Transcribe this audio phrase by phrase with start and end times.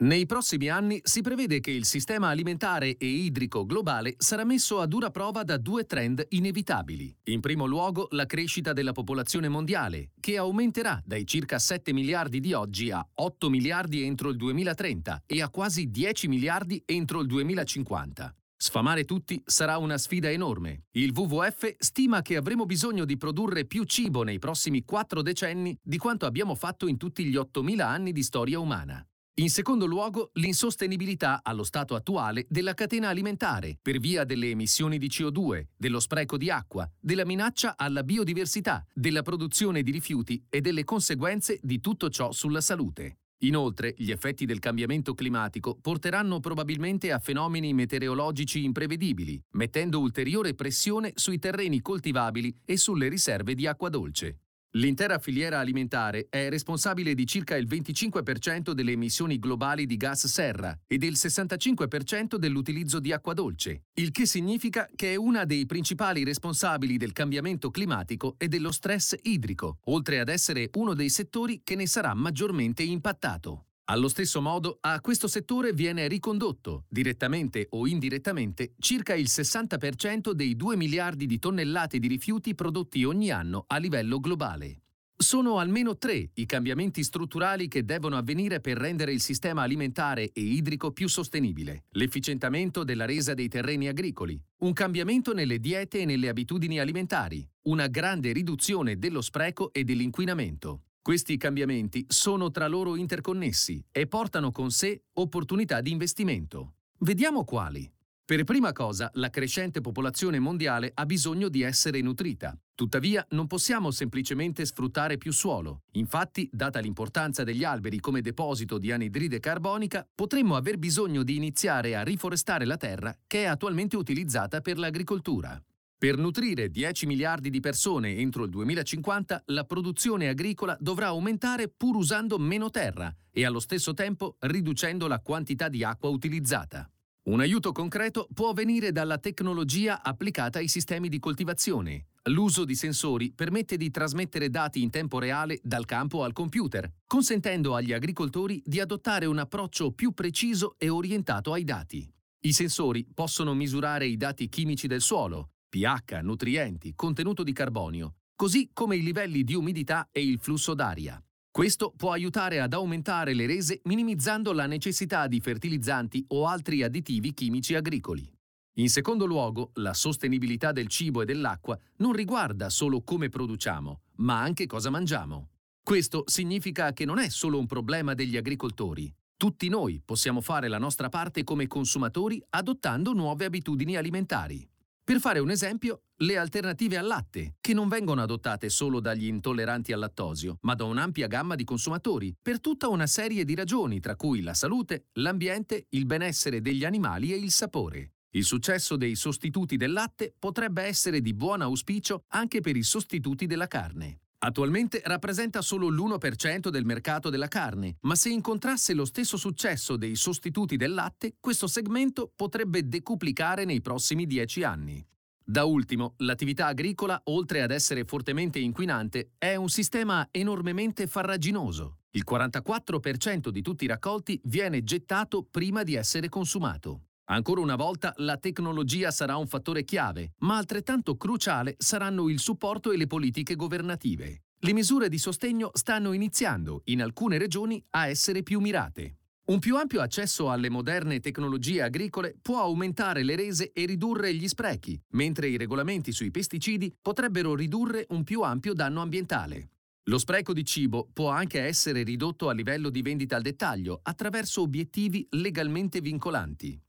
[0.00, 4.86] Nei prossimi anni si prevede che il sistema alimentare e idrico globale sarà messo a
[4.86, 7.14] dura prova da due trend inevitabili.
[7.24, 12.54] In primo luogo la crescita della popolazione mondiale, che aumenterà dai circa 7 miliardi di
[12.54, 18.34] oggi a 8 miliardi entro il 2030 e a quasi 10 miliardi entro il 2050.
[18.56, 20.84] Sfamare tutti sarà una sfida enorme.
[20.92, 25.98] Il WWF stima che avremo bisogno di produrre più cibo nei prossimi quattro decenni di
[25.98, 29.04] quanto abbiamo fatto in tutti gli 8.000 anni di storia umana.
[29.40, 35.06] In secondo luogo, l'insostenibilità allo stato attuale della catena alimentare per via delle emissioni di
[35.06, 40.84] CO2, dello spreco di acqua, della minaccia alla biodiversità, della produzione di rifiuti e delle
[40.84, 43.20] conseguenze di tutto ciò sulla salute.
[43.38, 51.12] Inoltre, gli effetti del cambiamento climatico porteranno probabilmente a fenomeni meteorologici imprevedibili, mettendo ulteriore pressione
[51.14, 54.40] sui terreni coltivabili e sulle riserve di acqua dolce.
[54.74, 60.78] L'intera filiera alimentare è responsabile di circa il 25% delle emissioni globali di gas serra
[60.86, 66.22] e del 65% dell'utilizzo di acqua dolce, il che significa che è una dei principali
[66.22, 71.74] responsabili del cambiamento climatico e dello stress idrico, oltre ad essere uno dei settori che
[71.74, 73.69] ne sarà maggiormente impattato.
[73.90, 80.54] Allo stesso modo, a questo settore viene ricondotto, direttamente o indirettamente, circa il 60% dei
[80.54, 84.82] 2 miliardi di tonnellate di rifiuti prodotti ogni anno a livello globale.
[85.16, 90.40] Sono almeno tre i cambiamenti strutturali che devono avvenire per rendere il sistema alimentare e
[90.40, 91.86] idrico più sostenibile.
[91.90, 97.88] L'efficientamento della resa dei terreni agricoli, un cambiamento nelle diete e nelle abitudini alimentari, una
[97.88, 104.70] grande riduzione dello spreco e dell'inquinamento, questi cambiamenti sono tra loro interconnessi e portano con
[104.70, 106.74] sé opportunità di investimento.
[106.98, 107.90] Vediamo quali.
[108.30, 112.56] Per prima cosa, la crescente popolazione mondiale ha bisogno di essere nutrita.
[112.76, 115.82] Tuttavia, non possiamo semplicemente sfruttare più suolo.
[115.92, 121.96] Infatti, data l'importanza degli alberi come deposito di anidride carbonica, potremmo aver bisogno di iniziare
[121.96, 125.60] a riforestare la terra che è attualmente utilizzata per l'agricoltura.
[126.00, 131.96] Per nutrire 10 miliardi di persone entro il 2050, la produzione agricola dovrà aumentare pur
[131.96, 136.90] usando meno terra e allo stesso tempo riducendo la quantità di acqua utilizzata.
[137.24, 142.06] Un aiuto concreto può venire dalla tecnologia applicata ai sistemi di coltivazione.
[142.30, 147.74] L'uso di sensori permette di trasmettere dati in tempo reale dal campo al computer, consentendo
[147.74, 152.10] agli agricoltori di adottare un approccio più preciso e orientato ai dati.
[152.44, 158.70] I sensori possono misurare i dati chimici del suolo, pH, nutrienti, contenuto di carbonio, così
[158.72, 161.22] come i livelli di umidità e il flusso d'aria.
[161.50, 167.32] Questo può aiutare ad aumentare le rese minimizzando la necessità di fertilizzanti o altri additivi
[167.32, 168.28] chimici agricoli.
[168.74, 174.40] In secondo luogo, la sostenibilità del cibo e dell'acqua non riguarda solo come produciamo, ma
[174.40, 175.50] anche cosa mangiamo.
[175.82, 179.12] Questo significa che non è solo un problema degli agricoltori.
[179.36, 184.68] Tutti noi possiamo fare la nostra parte come consumatori adottando nuove abitudini alimentari.
[185.10, 189.92] Per fare un esempio, le alternative al latte, che non vengono adottate solo dagli intolleranti
[189.92, 194.14] al lattosio, ma da un'ampia gamma di consumatori, per tutta una serie di ragioni, tra
[194.14, 198.12] cui la salute, l'ambiente, il benessere degli animali e il sapore.
[198.34, 203.46] Il successo dei sostituti del latte potrebbe essere di buon auspicio anche per i sostituti
[203.46, 204.20] della carne.
[204.42, 210.14] Attualmente rappresenta solo l'1% del mercato della carne, ma se incontrasse lo stesso successo dei
[210.14, 215.06] sostituti del latte, questo segmento potrebbe decuplicare nei prossimi 10 anni.
[215.44, 221.98] Da ultimo, l'attività agricola, oltre ad essere fortemente inquinante, è un sistema enormemente farraginoso.
[222.12, 227.09] Il 44% di tutti i raccolti viene gettato prima di essere consumato.
[227.30, 232.90] Ancora una volta la tecnologia sarà un fattore chiave, ma altrettanto cruciale saranno il supporto
[232.90, 234.42] e le politiche governative.
[234.58, 239.18] Le misure di sostegno stanno iniziando, in alcune regioni, a essere più mirate.
[239.46, 244.48] Un più ampio accesso alle moderne tecnologie agricole può aumentare le rese e ridurre gli
[244.48, 249.70] sprechi, mentre i regolamenti sui pesticidi potrebbero ridurre un più ampio danno ambientale.
[250.04, 254.62] Lo spreco di cibo può anche essere ridotto a livello di vendita al dettaglio attraverso
[254.62, 256.80] obiettivi legalmente vincolanti.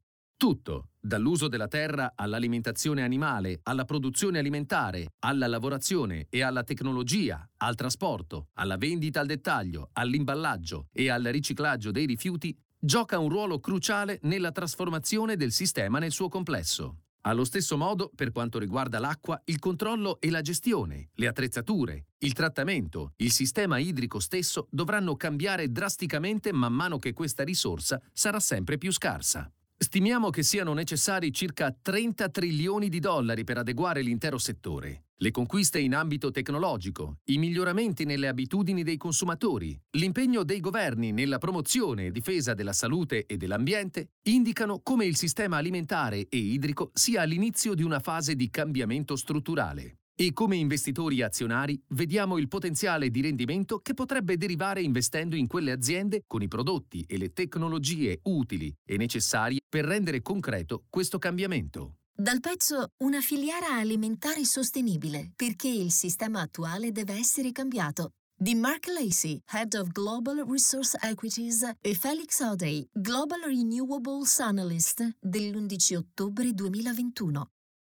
[0.42, 7.76] Tutto, dall'uso della terra all'alimentazione animale, alla produzione alimentare, alla lavorazione e alla tecnologia, al
[7.76, 14.18] trasporto, alla vendita al dettaglio, all'imballaggio e al riciclaggio dei rifiuti, gioca un ruolo cruciale
[14.24, 17.02] nella trasformazione del sistema nel suo complesso.
[17.22, 22.34] Allo stesso modo, per quanto riguarda l'acqua, il controllo e la gestione, le attrezzature, il
[22.34, 28.80] trattamento, il sistema idrico stesso dovranno cambiare drasticamente man mano che questa risorsa sarà sempre
[28.80, 29.48] più scarsa.
[29.84, 35.06] Stimiamo che siano necessari circa 30 trilioni di dollari per adeguare l'intero settore.
[35.18, 41.40] Le conquiste in ambito tecnologico, i miglioramenti nelle abitudini dei consumatori, l'impegno dei governi nella
[41.40, 47.24] promozione e difesa della salute e dell'ambiente indicano come il sistema alimentare e idrico sia
[47.24, 50.01] all'inizio di una fase di cambiamento strutturale.
[50.22, 55.72] E come investitori azionari vediamo il potenziale di rendimento che potrebbe derivare investendo in quelle
[55.72, 61.96] aziende con i prodotti e le tecnologie utili e necessarie per rendere concreto questo cambiamento.
[62.16, 68.90] Dal pezzo Una filiera alimentare sostenibile, perché il sistema attuale deve essere cambiato, di Mark
[68.90, 77.48] Lacey, Head of Global Resource Equities, e Felix O'Day, Global Renewables Analyst, dell'11 ottobre 2021.